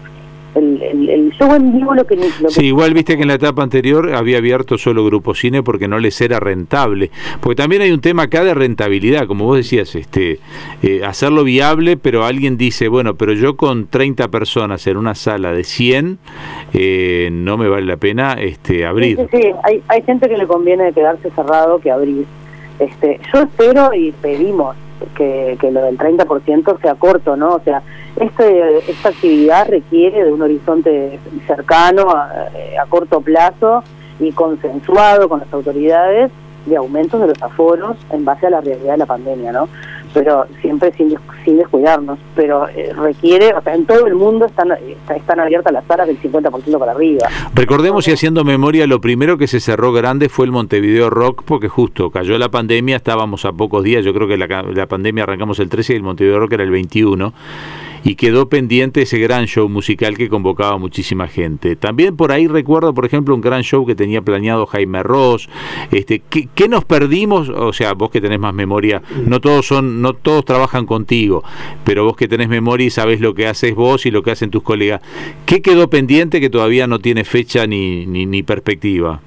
El, 0.54 1.08
el, 1.08 1.30
show 1.32 1.54
en 1.54 1.72
vivo 1.72 1.94
lo 1.94 2.04
que, 2.04 2.18
Sí, 2.48 2.66
igual 2.66 2.92
viste 2.92 3.16
que 3.16 3.22
en 3.22 3.28
la 3.28 3.34
etapa 3.34 3.62
anterior 3.62 4.12
había 4.14 4.38
abierto 4.38 4.78
solo 4.78 5.04
Grupo 5.04 5.34
Cine 5.34 5.62
porque 5.62 5.86
no 5.86 5.98
les 5.98 6.20
era 6.20 6.40
rentable. 6.40 7.10
Porque 7.40 7.56
también 7.56 7.82
hay 7.82 7.92
un 7.92 8.00
tema 8.00 8.24
acá 8.24 8.42
de 8.42 8.54
rentabilidad, 8.54 9.26
como 9.26 9.44
vos 9.44 9.56
decías, 9.56 9.94
este 9.94 10.40
eh, 10.82 11.02
hacerlo 11.04 11.44
viable, 11.44 11.96
pero 11.96 12.24
alguien 12.24 12.56
dice, 12.56 12.88
bueno, 12.88 13.14
pero 13.14 13.32
yo 13.32 13.56
con 13.56 13.86
30 13.86 14.28
personas 14.28 14.86
en 14.86 14.96
una 14.96 15.14
sala 15.14 15.52
de 15.52 15.64
100 15.64 16.18
eh, 16.72 17.28
no 17.32 17.56
me 17.56 17.68
vale 17.68 17.86
la 17.86 17.96
pena 17.96 18.32
este 18.32 18.84
abrir. 18.86 19.16
Sí, 19.30 19.38
sí, 19.38 19.50
Hay, 19.62 19.82
hay 19.88 20.02
gente 20.02 20.28
que 20.28 20.36
le 20.36 20.46
conviene 20.46 20.92
quedarse 20.92 21.30
cerrado 21.30 21.78
que 21.78 21.90
abrir. 21.90 22.26
Este, 22.80 23.20
yo 23.32 23.42
espero 23.42 23.94
y 23.94 24.10
pedimos 24.12 24.74
que, 25.14 25.56
lo 25.70 25.82
del 25.82 25.98
30% 25.98 26.80
sea 26.80 26.94
corto, 26.94 27.36
¿no? 27.36 27.54
O 27.54 27.60
sea, 27.60 27.82
este, 28.16 28.90
esta 28.90 29.10
actividad 29.10 29.68
requiere 29.68 30.24
de 30.24 30.32
un 30.32 30.42
horizonte 30.42 31.18
cercano, 31.46 32.10
a, 32.10 32.48
a 32.80 32.86
corto 32.88 33.20
plazo 33.20 33.82
y 34.18 34.32
consensuado 34.32 35.28
con 35.28 35.40
las 35.40 35.52
autoridades 35.52 36.30
de 36.66 36.76
aumentos 36.76 37.20
de 37.20 37.28
los 37.28 37.42
aforos 37.42 37.96
en 38.10 38.24
base 38.24 38.46
a 38.46 38.50
la 38.50 38.60
realidad 38.60 38.92
de 38.92 38.98
la 38.98 39.06
pandemia, 39.06 39.52
¿no? 39.52 39.68
pero 40.12 40.46
siempre 40.60 40.92
sin, 40.92 41.16
sin 41.44 41.56
descuidarnos. 41.56 42.18
Pero 42.34 42.68
eh, 42.68 42.92
requiere, 42.94 43.54
o 43.54 43.62
sea, 43.62 43.74
en 43.74 43.86
todo 43.86 44.06
el 44.06 44.14
mundo 44.14 44.46
están, 44.46 44.72
están 45.14 45.40
abiertas 45.40 45.72
las 45.72 45.84
salas 45.86 46.06
del 46.06 46.20
50% 46.20 46.78
para 46.78 46.92
arriba. 46.92 47.28
Recordemos 47.54 48.06
y 48.08 48.12
haciendo 48.12 48.44
memoria, 48.44 48.86
lo 48.86 49.00
primero 49.00 49.38
que 49.38 49.46
se 49.46 49.60
cerró 49.60 49.92
grande 49.92 50.28
fue 50.28 50.46
el 50.46 50.52
Montevideo 50.52 51.10
Rock, 51.10 51.42
porque 51.44 51.68
justo 51.68 52.10
cayó 52.10 52.38
la 52.38 52.48
pandemia, 52.48 52.96
estábamos 52.96 53.44
a 53.44 53.52
pocos 53.52 53.84
días, 53.84 54.04
yo 54.04 54.12
creo 54.12 54.28
que 54.28 54.36
la, 54.36 54.62
la 54.62 54.86
pandemia 54.86 55.24
arrancamos 55.24 55.58
el 55.60 55.68
13 55.68 55.92
y 55.92 55.96
el 55.96 56.02
Montevideo 56.02 56.40
Rock 56.40 56.52
era 56.52 56.64
el 56.64 56.70
21 56.70 57.32
y 58.04 58.14
quedó 58.14 58.48
pendiente 58.48 59.02
ese 59.02 59.18
gran 59.18 59.46
show 59.46 59.68
musical 59.68 60.16
que 60.16 60.28
convocaba 60.28 60.78
muchísima 60.78 61.28
gente. 61.28 61.76
También 61.76 62.16
por 62.16 62.32
ahí 62.32 62.46
recuerdo, 62.46 62.94
por 62.94 63.04
ejemplo, 63.04 63.34
un 63.34 63.40
gran 63.40 63.62
show 63.62 63.86
que 63.86 63.94
tenía 63.94 64.22
planeado 64.22 64.66
Jaime 64.66 65.02
Ross. 65.02 65.48
Este, 65.90 66.20
¿qué, 66.20 66.48
¿Qué 66.54 66.68
nos 66.68 66.84
perdimos? 66.84 67.48
O 67.48 67.72
sea, 67.72 67.94
vos 67.94 68.10
que 68.10 68.20
tenés 68.20 68.40
más 68.40 68.54
memoria, 68.54 69.02
no 69.26 69.40
todos 69.40 69.66
son, 69.66 70.02
no 70.02 70.14
todos 70.14 70.44
trabajan 70.44 70.86
contigo, 70.86 71.44
pero 71.84 72.04
vos 72.04 72.16
que 72.16 72.28
tenés 72.28 72.48
memoria 72.48 72.86
y 72.86 72.90
sabés 72.90 73.20
lo 73.20 73.34
que 73.34 73.46
haces 73.46 73.74
vos 73.74 74.06
y 74.06 74.10
lo 74.10 74.22
que 74.22 74.30
hacen 74.30 74.50
tus 74.50 74.62
colegas. 74.62 75.00
¿Qué 75.46 75.62
quedó 75.62 75.90
pendiente 75.90 76.40
que 76.40 76.50
todavía 76.50 76.86
no 76.86 76.98
tiene 76.98 77.24
fecha 77.24 77.66
ni, 77.66 78.06
ni, 78.06 78.26
ni 78.26 78.42
perspectiva? 78.42 79.20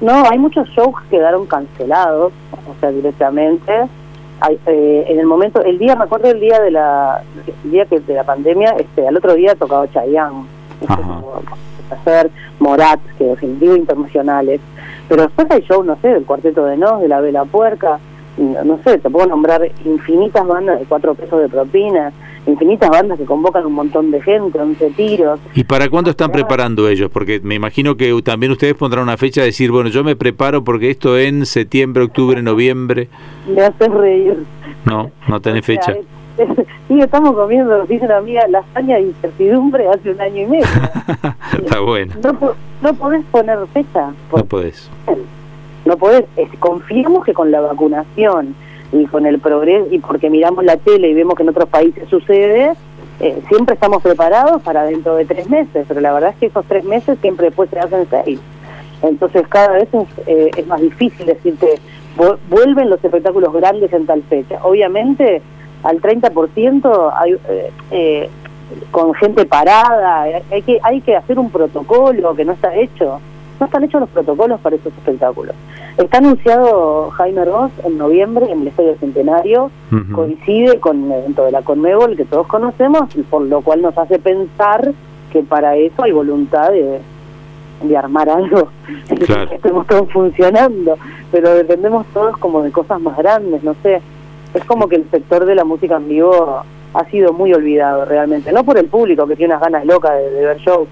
No, 0.00 0.24
hay 0.30 0.38
muchos 0.38 0.68
shows 0.70 0.94
que 1.02 1.16
quedaron 1.16 1.46
cancelados, 1.46 2.32
o 2.52 2.74
sea, 2.80 2.90
directamente. 2.90 3.72
Eh, 4.66 5.04
en 5.08 5.18
el 5.18 5.26
momento, 5.26 5.62
el 5.62 5.78
día, 5.78 5.96
me 5.96 6.04
acuerdo 6.04 6.30
el 6.30 6.40
día 6.40 6.60
de 6.60 6.70
la, 6.70 7.22
el 7.64 7.70
día 7.70 7.86
que 7.86 8.00
de 8.00 8.14
la 8.14 8.24
pandemia, 8.24 8.76
este, 8.78 9.06
al 9.06 9.16
otro 9.16 9.34
día 9.34 9.54
tocaba 9.56 9.90
Chayanne, 9.90 10.46
hacer 11.90 12.30
Morat, 12.60 13.00
que 13.18 13.24
definitivo 13.24 13.74
internacionales. 13.76 14.60
Pero 15.08 15.22
después 15.22 15.50
hay 15.50 15.62
shows, 15.62 15.84
no 15.84 15.96
sé, 16.00 16.08
del 16.08 16.24
Cuarteto 16.24 16.64
de 16.66 16.76
Nos, 16.76 17.00
de 17.00 17.08
la 17.08 17.20
Vela 17.20 17.44
Puerca, 17.44 17.98
no, 18.36 18.62
no 18.64 18.78
sé, 18.84 18.98
te 18.98 19.10
puedo 19.10 19.26
nombrar 19.26 19.68
infinitas 19.84 20.46
bandas 20.46 20.78
de 20.78 20.86
cuatro 20.86 21.14
pesos 21.14 21.40
de 21.40 21.48
propina, 21.48 22.12
infinitas 22.48 22.90
bandas 22.90 23.18
que 23.18 23.24
convocan 23.24 23.64
un 23.66 23.74
montón 23.74 24.10
de 24.10 24.20
gente, 24.22 24.58
11 24.58 24.90
tiros. 24.96 25.38
¿Y 25.54 25.64
para 25.64 25.88
cuándo 25.88 26.10
están 26.10 26.32
preparando 26.32 26.88
ellos? 26.88 27.10
Porque 27.12 27.40
me 27.42 27.54
imagino 27.54 27.96
que 27.96 28.20
también 28.24 28.50
ustedes 28.52 28.74
pondrán 28.74 29.04
una 29.04 29.16
fecha 29.16 29.42
de 29.42 29.48
decir, 29.48 29.70
bueno, 29.70 29.90
yo 29.90 30.02
me 30.02 30.16
preparo 30.16 30.64
porque 30.64 30.90
esto 30.90 31.18
en 31.18 31.44
septiembre, 31.46 32.02
octubre, 32.04 32.42
noviembre. 32.42 33.08
Me 33.46 33.62
haces 33.62 33.90
reír. 33.92 34.44
No, 34.84 35.10
no 35.28 35.40
tenés 35.40 35.64
fecha. 35.66 35.94
Sí, 36.88 36.98
estamos 37.00 37.32
comiendo, 37.34 37.84
dice 37.84 38.06
una 38.06 38.16
amiga, 38.18 38.46
lasaña 38.48 38.96
de 38.96 39.02
incertidumbre 39.02 39.86
hace 39.88 40.10
un 40.12 40.20
año 40.20 40.42
y 40.42 40.46
medio. 40.46 40.64
Está 41.52 41.80
bueno. 41.80 42.14
No, 42.22 42.54
no 42.80 42.94
podés 42.94 43.24
poner 43.26 43.58
fecha. 43.74 44.12
No 44.34 44.44
podés. 44.44 44.88
no 45.84 45.96
podés. 45.98 46.24
Es- 46.36 46.48
confiamos 46.58 47.24
que 47.26 47.34
con 47.34 47.50
la 47.50 47.60
vacunación 47.60 48.54
y 48.92 49.06
con 49.06 49.26
el 49.26 49.38
progreso, 49.38 49.86
y 49.90 49.98
porque 49.98 50.30
miramos 50.30 50.64
la 50.64 50.76
tele 50.76 51.08
y 51.10 51.14
vemos 51.14 51.34
que 51.34 51.42
en 51.42 51.48
otros 51.50 51.68
países 51.68 52.08
sucede, 52.08 52.72
eh, 53.20 53.40
siempre 53.48 53.74
estamos 53.74 54.02
preparados 54.02 54.62
para 54.62 54.84
dentro 54.84 55.16
de 55.16 55.24
tres 55.24 55.48
meses, 55.50 55.84
pero 55.88 56.00
la 56.00 56.12
verdad 56.12 56.30
es 56.30 56.36
que 56.36 56.46
esos 56.46 56.64
tres 56.66 56.84
meses 56.84 57.18
siempre 57.20 57.46
después 57.46 57.68
se 57.70 57.78
hacen 57.78 58.06
seis. 58.10 58.40
Entonces 59.02 59.46
cada 59.48 59.72
vez 59.72 59.88
es, 59.92 60.06
eh, 60.26 60.50
es 60.56 60.66
más 60.66 60.80
difícil 60.80 61.26
decirte, 61.26 61.74
vu- 62.16 62.38
vuelven 62.48 62.90
los 62.90 63.02
espectáculos 63.04 63.52
grandes 63.52 63.92
en 63.92 64.06
tal 64.06 64.22
fecha. 64.24 64.58
Obviamente 64.64 65.42
al 65.82 66.00
30% 66.00 67.12
hay, 67.16 67.32
eh, 67.48 67.70
eh, 67.90 68.30
con 68.90 69.14
gente 69.14 69.44
parada, 69.46 70.22
hay 70.50 70.62
que, 70.62 70.78
hay 70.82 71.00
que 71.00 71.14
hacer 71.16 71.38
un 71.38 71.50
protocolo 71.50 72.34
que 72.34 72.44
no 72.44 72.52
está 72.52 72.74
hecho. 72.74 73.20
No 73.60 73.66
están 73.66 73.84
hechos 73.84 74.00
los 74.00 74.10
protocolos 74.10 74.60
para 74.60 74.76
esos 74.76 74.92
espectáculos. 74.92 75.54
Está 75.96 76.18
anunciado 76.18 77.10
Jaime 77.10 77.44
Ross 77.44 77.72
en 77.84 77.98
noviembre 77.98 78.50
en 78.50 78.60
el 78.62 78.68
Estadio 78.68 78.96
Centenario, 79.00 79.70
coincide 80.14 80.78
con 80.78 81.04
el 81.10 81.18
evento 81.18 81.44
de 81.44 81.50
la 81.52 81.62
Conmebol 81.62 82.16
que 82.16 82.24
todos 82.24 82.46
conocemos, 82.46 83.14
y 83.16 83.22
por 83.22 83.42
lo 83.42 83.60
cual 83.62 83.82
nos 83.82 83.98
hace 83.98 84.18
pensar 84.20 84.92
que 85.32 85.42
para 85.42 85.76
eso 85.76 86.04
hay 86.04 86.12
voluntad 86.12 86.70
de, 86.70 87.00
de 87.82 87.96
armar 87.96 88.28
algo, 88.30 88.68
Claro. 89.26 89.48
que 89.48 89.56
estemos 89.56 89.86
todos 89.88 90.08
funcionando, 90.12 90.96
pero 91.32 91.52
dependemos 91.54 92.06
todos 92.14 92.36
como 92.38 92.62
de 92.62 92.70
cosas 92.70 93.00
más 93.00 93.16
grandes, 93.18 93.62
no 93.64 93.74
sé. 93.82 94.00
Es 94.54 94.64
como 94.64 94.88
que 94.88 94.96
el 94.96 95.10
sector 95.10 95.44
de 95.44 95.54
la 95.56 95.64
música 95.64 95.96
en 95.96 96.08
vivo 96.08 96.62
ha 96.94 97.04
sido 97.10 97.32
muy 97.32 97.52
olvidado 97.52 98.04
realmente, 98.04 98.52
no 98.52 98.62
por 98.64 98.78
el 98.78 98.86
público 98.86 99.26
que 99.26 99.36
tiene 99.36 99.52
unas 99.54 99.62
ganas 99.62 99.84
locas 99.84 100.12
de, 100.16 100.30
de 100.30 100.46
ver 100.46 100.56
shows, 100.58 100.88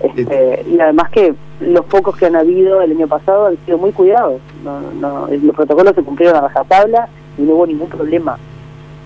este, 0.00 0.64
y 0.70 0.78
además 0.80 1.10
que 1.10 1.34
los 1.60 1.84
pocos 1.86 2.16
que 2.16 2.26
han 2.26 2.36
habido 2.36 2.82
el 2.82 2.92
año 2.92 3.06
pasado 3.06 3.46
han 3.46 3.56
sido 3.64 3.78
muy 3.78 3.92
cuidados, 3.92 4.40
no, 4.64 4.80
no, 5.00 5.28
los 5.28 5.54
protocolos 5.54 5.94
se 5.94 6.02
cumplieron 6.02 6.36
a 6.36 6.42
rajatabla 6.42 7.08
y 7.38 7.42
no 7.42 7.54
hubo 7.54 7.66
ningún 7.66 7.88
problema. 7.88 8.38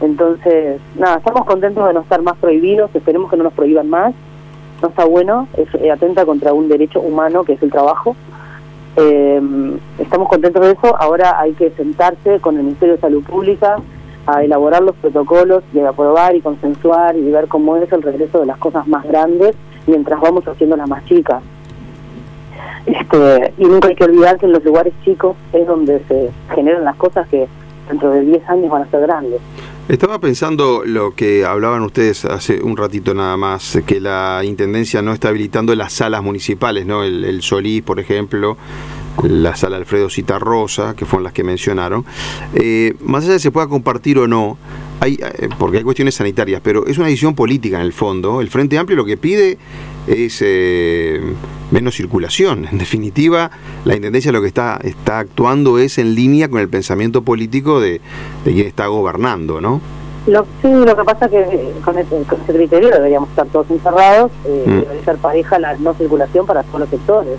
Entonces, 0.00 0.80
nada, 0.96 1.16
estamos 1.18 1.44
contentos 1.44 1.86
de 1.86 1.92
no 1.92 2.00
estar 2.00 2.22
más 2.22 2.36
prohibidos, 2.38 2.94
esperemos 2.94 3.30
que 3.30 3.36
no 3.36 3.44
nos 3.44 3.52
prohíban 3.52 3.90
más, 3.90 4.14
no 4.80 4.88
está 4.88 5.04
bueno, 5.04 5.48
es 5.56 5.68
eh, 5.74 5.90
atenta 5.90 6.24
contra 6.24 6.52
un 6.52 6.68
derecho 6.68 7.00
humano 7.00 7.44
que 7.44 7.54
es 7.54 7.62
el 7.62 7.70
trabajo. 7.70 8.14
Eh, 8.96 9.40
estamos 9.98 10.28
contentos 10.28 10.64
de 10.64 10.72
eso, 10.72 10.96
ahora 10.98 11.40
hay 11.40 11.52
que 11.52 11.70
sentarse 11.70 12.40
con 12.40 12.56
el 12.56 12.64
Ministerio 12.64 12.94
de 12.94 13.00
Salud 13.00 13.24
Pública 13.24 13.76
a 14.26 14.44
elaborar 14.44 14.82
los 14.82 14.94
protocolos 14.96 15.64
y 15.72 15.80
aprobar 15.80 16.36
y 16.36 16.42
consensuar 16.42 17.16
y 17.16 17.30
ver 17.30 17.48
cómo 17.48 17.76
es 17.76 17.90
el 17.90 18.02
regreso 18.02 18.40
de 18.40 18.46
las 18.46 18.58
cosas 18.58 18.86
más 18.86 19.04
grandes 19.04 19.56
mientras 19.86 20.20
vamos 20.20 20.46
haciendo 20.46 20.76
las 20.76 20.88
más 20.88 21.04
chicas. 21.06 21.42
Este, 22.88 23.52
y 23.58 23.64
nunca 23.64 23.88
hay 23.88 23.94
que 23.94 24.04
olvidar 24.04 24.38
que 24.38 24.46
en 24.46 24.52
los 24.52 24.64
lugares 24.64 24.94
chicos 25.04 25.36
es 25.52 25.66
donde 25.66 26.02
se 26.08 26.30
generan 26.54 26.84
las 26.84 26.96
cosas 26.96 27.28
que 27.28 27.46
dentro 27.86 28.10
de 28.10 28.22
10 28.22 28.48
años 28.48 28.70
van 28.70 28.82
a 28.82 28.90
ser 28.90 29.00
grandes. 29.02 29.40
Estaba 29.88 30.18
pensando 30.18 30.82
lo 30.84 31.14
que 31.14 31.44
hablaban 31.44 31.82
ustedes 31.82 32.24
hace 32.24 32.62
un 32.62 32.76
ratito 32.76 33.14
nada 33.14 33.36
más, 33.36 33.78
que 33.86 34.00
la 34.00 34.40
Intendencia 34.44 35.02
no 35.02 35.12
está 35.12 35.28
habilitando 35.28 35.74
las 35.74 35.92
salas 35.92 36.22
municipales, 36.22 36.86
¿no? 36.86 37.04
El, 37.04 37.42
Solís, 37.42 37.82
por 37.82 38.00
ejemplo, 38.00 38.56
la 39.22 39.56
sala 39.56 39.76
Alfredo 39.76 40.08
Citarrosa, 40.10 40.94
que 40.94 41.04
fueron 41.04 41.24
las 41.24 41.32
que 41.32 41.44
mencionaron. 41.44 42.04
Eh, 42.54 42.94
más 43.00 43.24
allá 43.24 43.32
de 43.32 43.36
que 43.36 43.42
se 43.42 43.50
pueda 43.50 43.66
compartir 43.66 44.18
o 44.18 44.26
no, 44.28 44.58
hay, 45.00 45.14
eh, 45.20 45.48
porque 45.58 45.78
hay 45.78 45.84
cuestiones 45.84 46.14
sanitarias, 46.14 46.60
pero 46.62 46.86
es 46.86 46.98
una 46.98 47.06
decisión 47.06 47.34
política 47.34 47.76
en 47.76 47.82
el 47.82 47.92
fondo. 47.92 48.40
El 48.40 48.48
Frente 48.48 48.78
Amplio 48.78 48.96
lo 48.96 49.04
que 49.04 49.16
pide 49.16 49.58
es 50.06 50.38
eh, 50.44 51.20
menos 51.70 51.94
circulación. 51.94 52.66
En 52.70 52.78
definitiva, 52.78 53.50
la 53.84 53.94
Intendencia 53.94 54.32
lo 54.32 54.40
que 54.40 54.48
está, 54.48 54.78
está 54.82 55.18
actuando 55.20 55.78
es 55.78 55.98
en 55.98 56.14
línea 56.14 56.48
con 56.48 56.60
el 56.60 56.68
pensamiento 56.68 57.22
político 57.22 57.80
de, 57.80 58.00
de 58.44 58.52
quien 58.52 58.66
está 58.66 58.86
gobernando, 58.86 59.60
¿no? 59.60 59.80
Lo, 60.26 60.44
sí, 60.60 60.68
lo 60.68 60.94
que 60.94 61.04
pasa 61.04 61.28
que 61.28 61.38
eh, 61.38 61.72
con 61.82 61.96
ese, 61.96 62.22
con 62.28 62.40
ese 62.42 62.52
criterio 62.52 62.90
deberíamos 62.90 63.30
estar 63.30 63.46
todos 63.46 63.70
encerrados, 63.70 64.30
eh, 64.46 64.64
Mm. 64.66 64.80
debe 64.80 65.04
ser 65.04 65.16
pareja 65.16 65.58
la 65.58 65.74
no 65.78 65.94
circulación 65.94 66.44
para 66.44 66.62
todos 66.64 66.80
los 66.80 66.88
sectores. 66.90 67.38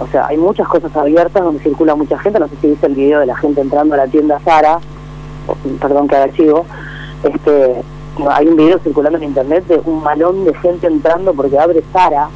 O 0.00 0.06
sea, 0.08 0.26
hay 0.26 0.36
muchas 0.36 0.66
cosas 0.66 0.94
abiertas 0.96 1.42
donde 1.42 1.62
circula 1.62 1.94
mucha 1.94 2.18
gente, 2.18 2.40
no 2.40 2.48
sé 2.48 2.54
si 2.60 2.68
viste 2.68 2.86
el 2.86 2.94
video 2.94 3.20
de 3.20 3.26
la 3.26 3.36
gente 3.36 3.60
entrando 3.60 3.94
a 3.94 3.98
la 3.98 4.06
tienda 4.06 4.40
Sara, 4.44 4.80
perdón 5.80 6.08
que 6.08 6.16
haga 6.16 6.32
chivo, 6.32 6.66
este, 7.22 7.82
hay 8.30 8.48
un 8.48 8.56
video 8.56 8.78
circulando 8.78 9.18
en 9.18 9.24
internet 9.24 9.66
de 9.66 9.80
un 9.84 10.02
malón 10.02 10.44
de 10.44 10.54
gente 10.54 10.86
entrando 10.86 11.32
porque 11.34 11.58
abre 11.58 11.82
Sara, 11.92 12.28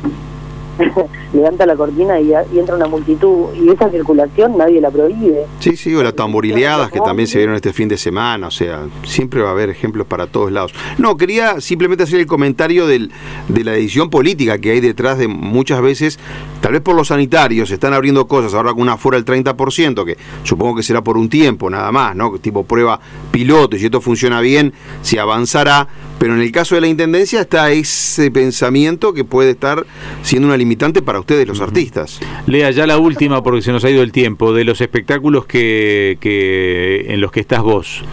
levanta 1.32 1.66
la 1.66 1.76
cortina 1.76 2.20
y, 2.20 2.32
entra 2.58 2.76
una 2.76 2.86
multitud, 2.86 3.48
y 3.54 3.70
esa 3.70 3.90
circulación 3.90 4.56
nadie 4.56 4.80
la 4.80 4.90
prohíbe. 4.90 5.46
Sí, 5.60 5.76
sí, 5.76 5.94
o 5.94 6.02
las 6.02 6.14
tamborileadas 6.14 6.90
que 6.90 7.00
también 7.00 7.26
se 7.26 7.38
vieron 7.38 7.54
este 7.54 7.72
fin 7.72 7.88
de 7.88 7.96
semana, 7.96 8.48
o 8.48 8.50
sea, 8.50 8.86
siempre 9.04 9.42
va 9.42 9.48
a 9.48 9.52
haber 9.52 9.70
ejemplos 9.70 10.06
para 10.06 10.26
todos 10.26 10.52
lados. 10.52 10.74
No, 10.98 11.16
quería 11.16 11.60
simplemente 11.60 12.04
hacer 12.04 12.20
el 12.20 12.26
comentario 12.26 12.86
del, 12.86 13.10
de 13.48 13.64
la 13.64 13.72
decisión 13.72 14.10
política 14.10 14.58
que 14.58 14.72
hay 14.72 14.80
detrás 14.80 15.18
de 15.18 15.28
muchas 15.28 15.80
veces, 15.80 16.18
tal 16.60 16.72
vez 16.72 16.82
por 16.82 16.94
los 16.94 17.08
sanitarios, 17.08 17.68
se 17.68 17.74
están 17.74 17.94
abriendo 17.94 18.26
cosas, 18.26 18.54
ahora 18.54 18.72
con 18.72 18.82
una 18.82 18.96
fuera 18.96 19.20
del 19.20 19.24
30%, 19.24 20.04
que 20.04 20.16
supongo 20.42 20.76
que 20.76 20.82
será 20.82 21.02
por 21.02 21.16
un 21.16 21.28
tiempo 21.28 21.70
nada 21.70 21.90
más, 21.92 22.14
¿no? 22.14 22.38
Tipo 22.38 22.64
prueba 22.64 23.00
piloto, 23.30 23.76
y 23.76 23.78
si 23.78 23.86
esto 23.86 24.00
funciona 24.00 24.40
bien, 24.40 24.72
se 25.02 25.18
avanzará, 25.18 25.88
pero 26.18 26.34
en 26.34 26.40
el 26.40 26.52
caso 26.52 26.74
de 26.74 26.80
la 26.80 26.86
Intendencia 26.86 27.40
está 27.40 27.70
ese 27.70 28.30
pensamiento 28.30 29.12
que 29.12 29.24
puede 29.24 29.50
estar 29.50 29.86
siendo 30.22 30.48
una 30.48 30.56
limitante 30.56 31.02
para 31.02 31.18
ustedes 31.22 31.48
los 31.48 31.60
artistas. 31.60 32.20
Lea, 32.46 32.70
ya 32.70 32.86
la 32.86 32.98
última, 32.98 33.42
porque 33.42 33.62
se 33.62 33.72
nos 33.72 33.84
ha 33.84 33.90
ido 33.90 34.02
el 34.02 34.12
tiempo, 34.12 34.52
de 34.52 34.64
los 34.64 34.80
espectáculos 34.80 35.46
que, 35.46 36.18
que 36.20 37.06
en 37.08 37.20
los 37.20 37.32
que 37.32 37.40
estás 37.40 37.62
vos. 37.62 38.04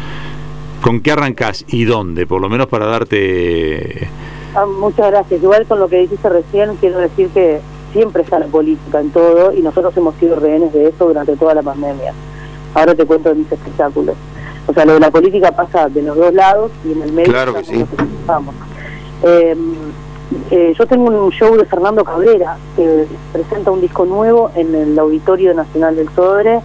¿Con 0.82 1.02
qué 1.02 1.12
arrancás 1.12 1.66
y 1.68 1.84
dónde? 1.84 2.26
Por 2.26 2.42
lo 2.42 2.50
menos 2.50 2.68
para 2.68 2.86
darte... 2.86 4.08
Ah, 4.56 4.66
muchas 4.66 5.12
gracias. 5.12 5.44
Igual 5.44 5.66
con 5.68 5.80
lo 5.80 5.90
que 5.90 6.00
dijiste 6.00 6.30
recién, 6.30 6.76
quiero 6.78 7.00
decir 7.00 7.28
que 7.30 7.60
siempre 7.94 8.24
está 8.24 8.40
la 8.40 8.48
política 8.48 9.00
en 9.02 9.10
todo 9.12 9.54
y 9.54 9.62
nosotros 9.62 9.96
hemos 9.98 10.16
sido 10.16 10.40
rehenes 10.40 10.74
de 10.74 10.88
eso 10.88 11.08
durante 11.08 11.36
toda 11.36 11.54
la 11.54 11.62
pandemia. 11.62 12.14
Ahora 12.74 12.96
te 12.96 13.06
cuento 13.06 13.30
de 13.30 13.36
mis 13.36 13.52
espectáculos. 13.52 14.16
O 14.68 14.74
sea, 14.74 14.86
lo 14.86 14.94
de 14.94 15.00
la 15.00 15.12
política 15.12 15.52
pasa 15.52 15.90
de 15.90 16.02
los 16.02 16.16
dos 16.16 16.34
lados 16.34 16.72
y 16.88 16.92
en 16.92 17.02
el 17.02 17.12
medio 17.12 17.32
Claro 17.32 17.54
que 17.56 17.64
sí. 17.64 17.86
estamos. 18.22 18.56
Eh, 19.24 19.56
eh, 20.52 20.74
yo 20.78 20.86
tengo 20.86 21.06
un 21.06 21.32
show 21.32 21.56
de 21.58 21.66
Fernando 21.66 22.04
Cabrera 22.04 22.58
que 22.76 23.06
presenta 23.32 23.72
un 23.72 23.82
disco 23.82 24.06
nuevo 24.06 24.52
en 24.56 24.76
el 24.76 25.00
Auditorio 25.00 25.54
Nacional 25.54 25.96
del 25.96 26.10
Sodre 26.10 26.62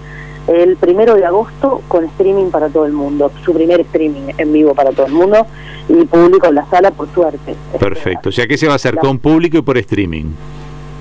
el 0.46 0.76
primero 0.76 1.14
de 1.14 1.24
agosto 1.24 1.80
con 1.88 2.04
streaming 2.04 2.50
para 2.50 2.68
todo 2.68 2.84
el 2.84 2.92
mundo, 2.92 3.30
su 3.44 3.54
primer 3.54 3.80
streaming 3.80 4.32
en 4.36 4.52
vivo 4.52 4.74
para 4.74 4.90
todo 4.90 5.06
el 5.06 5.12
mundo 5.12 5.46
y 5.88 6.04
público 6.04 6.48
en 6.48 6.56
la 6.56 6.66
sala 6.66 6.90
por 6.90 7.12
suerte. 7.14 7.54
Perfecto. 7.78 8.28
O 8.28 8.32
sea, 8.32 8.46
¿qué 8.46 8.58
se 8.58 8.66
va 8.66 8.74
a 8.74 8.76
hacer? 8.76 8.96
¿Con 8.96 9.18
público 9.18 9.58
y 9.58 9.62
por 9.62 9.78
streaming? 9.78 10.32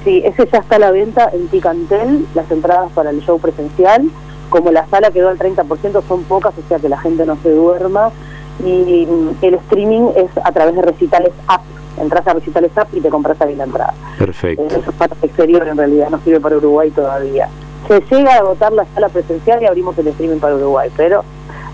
Sí, 0.03 0.21
ese 0.25 0.47
ya 0.51 0.59
está 0.59 0.75
a 0.75 0.79
la 0.79 0.91
venta 0.91 1.29
en 1.33 1.47
Ticantel, 1.47 2.25
las 2.35 2.49
entradas 2.51 2.91
para 2.93 3.09
el 3.09 3.21
show 3.21 3.39
presencial. 3.39 4.03
Como 4.49 4.71
la 4.71 4.85
sala 4.87 5.11
quedó 5.11 5.29
al 5.29 5.39
30%, 5.39 6.03
son 6.07 6.23
pocas, 6.23 6.53
o 6.57 6.67
sea 6.67 6.79
que 6.79 6.89
la 6.89 6.99
gente 6.99 7.25
no 7.25 7.37
se 7.41 7.51
duerma. 7.51 8.11
Y 8.63 9.05
mm, 9.05 9.29
el 9.41 9.55
streaming 9.55 10.09
es 10.15 10.29
a 10.43 10.51
través 10.51 10.75
de 10.75 10.81
recitales 10.81 11.31
app. 11.47 11.61
Entras 11.97 12.25
a 12.27 12.33
recitales 12.33 12.71
app 12.77 12.93
y 12.93 13.01
te 13.01 13.09
compras 13.09 13.39
ahí 13.41 13.55
la 13.55 13.65
entrada. 13.65 13.93
Perfecto. 14.17 14.63
Eso 14.65 14.89
es 14.89 14.95
para 14.95 15.15
el 15.15 15.29
exterior 15.29 15.67
en 15.67 15.77
realidad, 15.77 16.09
no 16.09 16.19
sirve 16.21 16.39
para 16.39 16.57
Uruguay 16.57 16.89
todavía. 16.91 17.49
Se 17.87 17.99
llega 17.99 18.33
a 18.33 18.37
agotar 18.37 18.71
la 18.71 18.85
sala 18.93 19.09
presencial 19.09 19.61
y 19.61 19.65
abrimos 19.65 19.97
el 19.97 20.07
streaming 20.07 20.39
para 20.39 20.55
Uruguay, 20.55 20.89
pero 20.95 21.23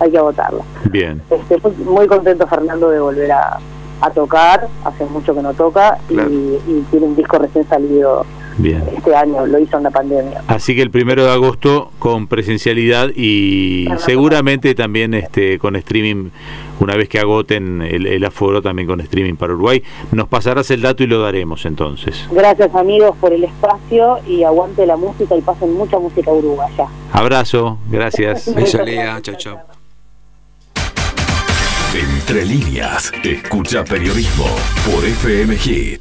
hay 0.00 0.10
que 0.10 0.18
agotarla. 0.18 0.64
Bien. 0.90 1.22
Este, 1.30 1.58
muy, 1.84 2.06
contento 2.06 2.46
Fernando 2.46 2.90
de 2.90 3.00
volver 3.00 3.30
a, 3.32 3.58
a 4.00 4.10
tocar, 4.10 4.68
hace 4.84 5.04
mucho 5.06 5.34
que 5.34 5.42
no 5.42 5.54
toca 5.54 5.98
y 6.08 6.84
tiene 6.90 7.06
un 7.06 7.16
disco 7.16 7.38
recién 7.38 7.68
salido 7.68 8.26
Bien. 8.60 8.82
Este 8.94 9.14
año 9.14 9.46
lo 9.46 9.58
hizo 9.58 9.78
en 9.78 9.84
la 9.84 9.90
pandemia. 9.90 10.42
Así 10.46 10.74
que 10.74 10.82
el 10.82 10.90
primero 10.90 11.24
de 11.24 11.30
agosto 11.30 11.90
con 11.98 12.26
presencialidad 12.26 13.08
y 13.14 13.86
seguramente 13.98 14.74
también 14.74 15.14
este 15.14 15.58
con 15.58 15.76
streaming, 15.76 16.30
una 16.78 16.94
vez 16.96 17.08
que 17.08 17.18
agoten 17.18 17.80
el, 17.80 18.06
el 18.06 18.24
aforo, 18.24 18.60
también 18.60 18.86
con 18.86 19.00
streaming 19.00 19.36
para 19.36 19.54
Uruguay. 19.54 19.82
Nos 20.12 20.28
pasarás 20.28 20.70
el 20.70 20.82
dato 20.82 21.02
y 21.02 21.06
lo 21.06 21.20
daremos 21.20 21.64
entonces. 21.64 22.26
Gracias 22.30 22.74
amigos 22.74 23.16
por 23.18 23.32
el 23.32 23.44
espacio 23.44 24.18
y 24.26 24.42
aguante 24.42 24.86
la 24.86 24.96
música 24.96 25.36
y 25.36 25.40
pasen 25.40 25.72
mucha 25.72 25.98
música 25.98 26.30
uruguaya. 26.30 26.86
Abrazo, 27.12 27.78
gracias. 27.88 28.54
Beso, 28.54 28.82
Lea. 28.82 29.20
Chau, 29.22 29.36
chau. 29.36 29.58
Entre 31.92 32.44
líneas, 32.44 33.12
escucha 33.24 33.82
periodismo 33.84 34.46
por 34.86 35.04
FM 35.04 35.56
Hit. 35.56 35.98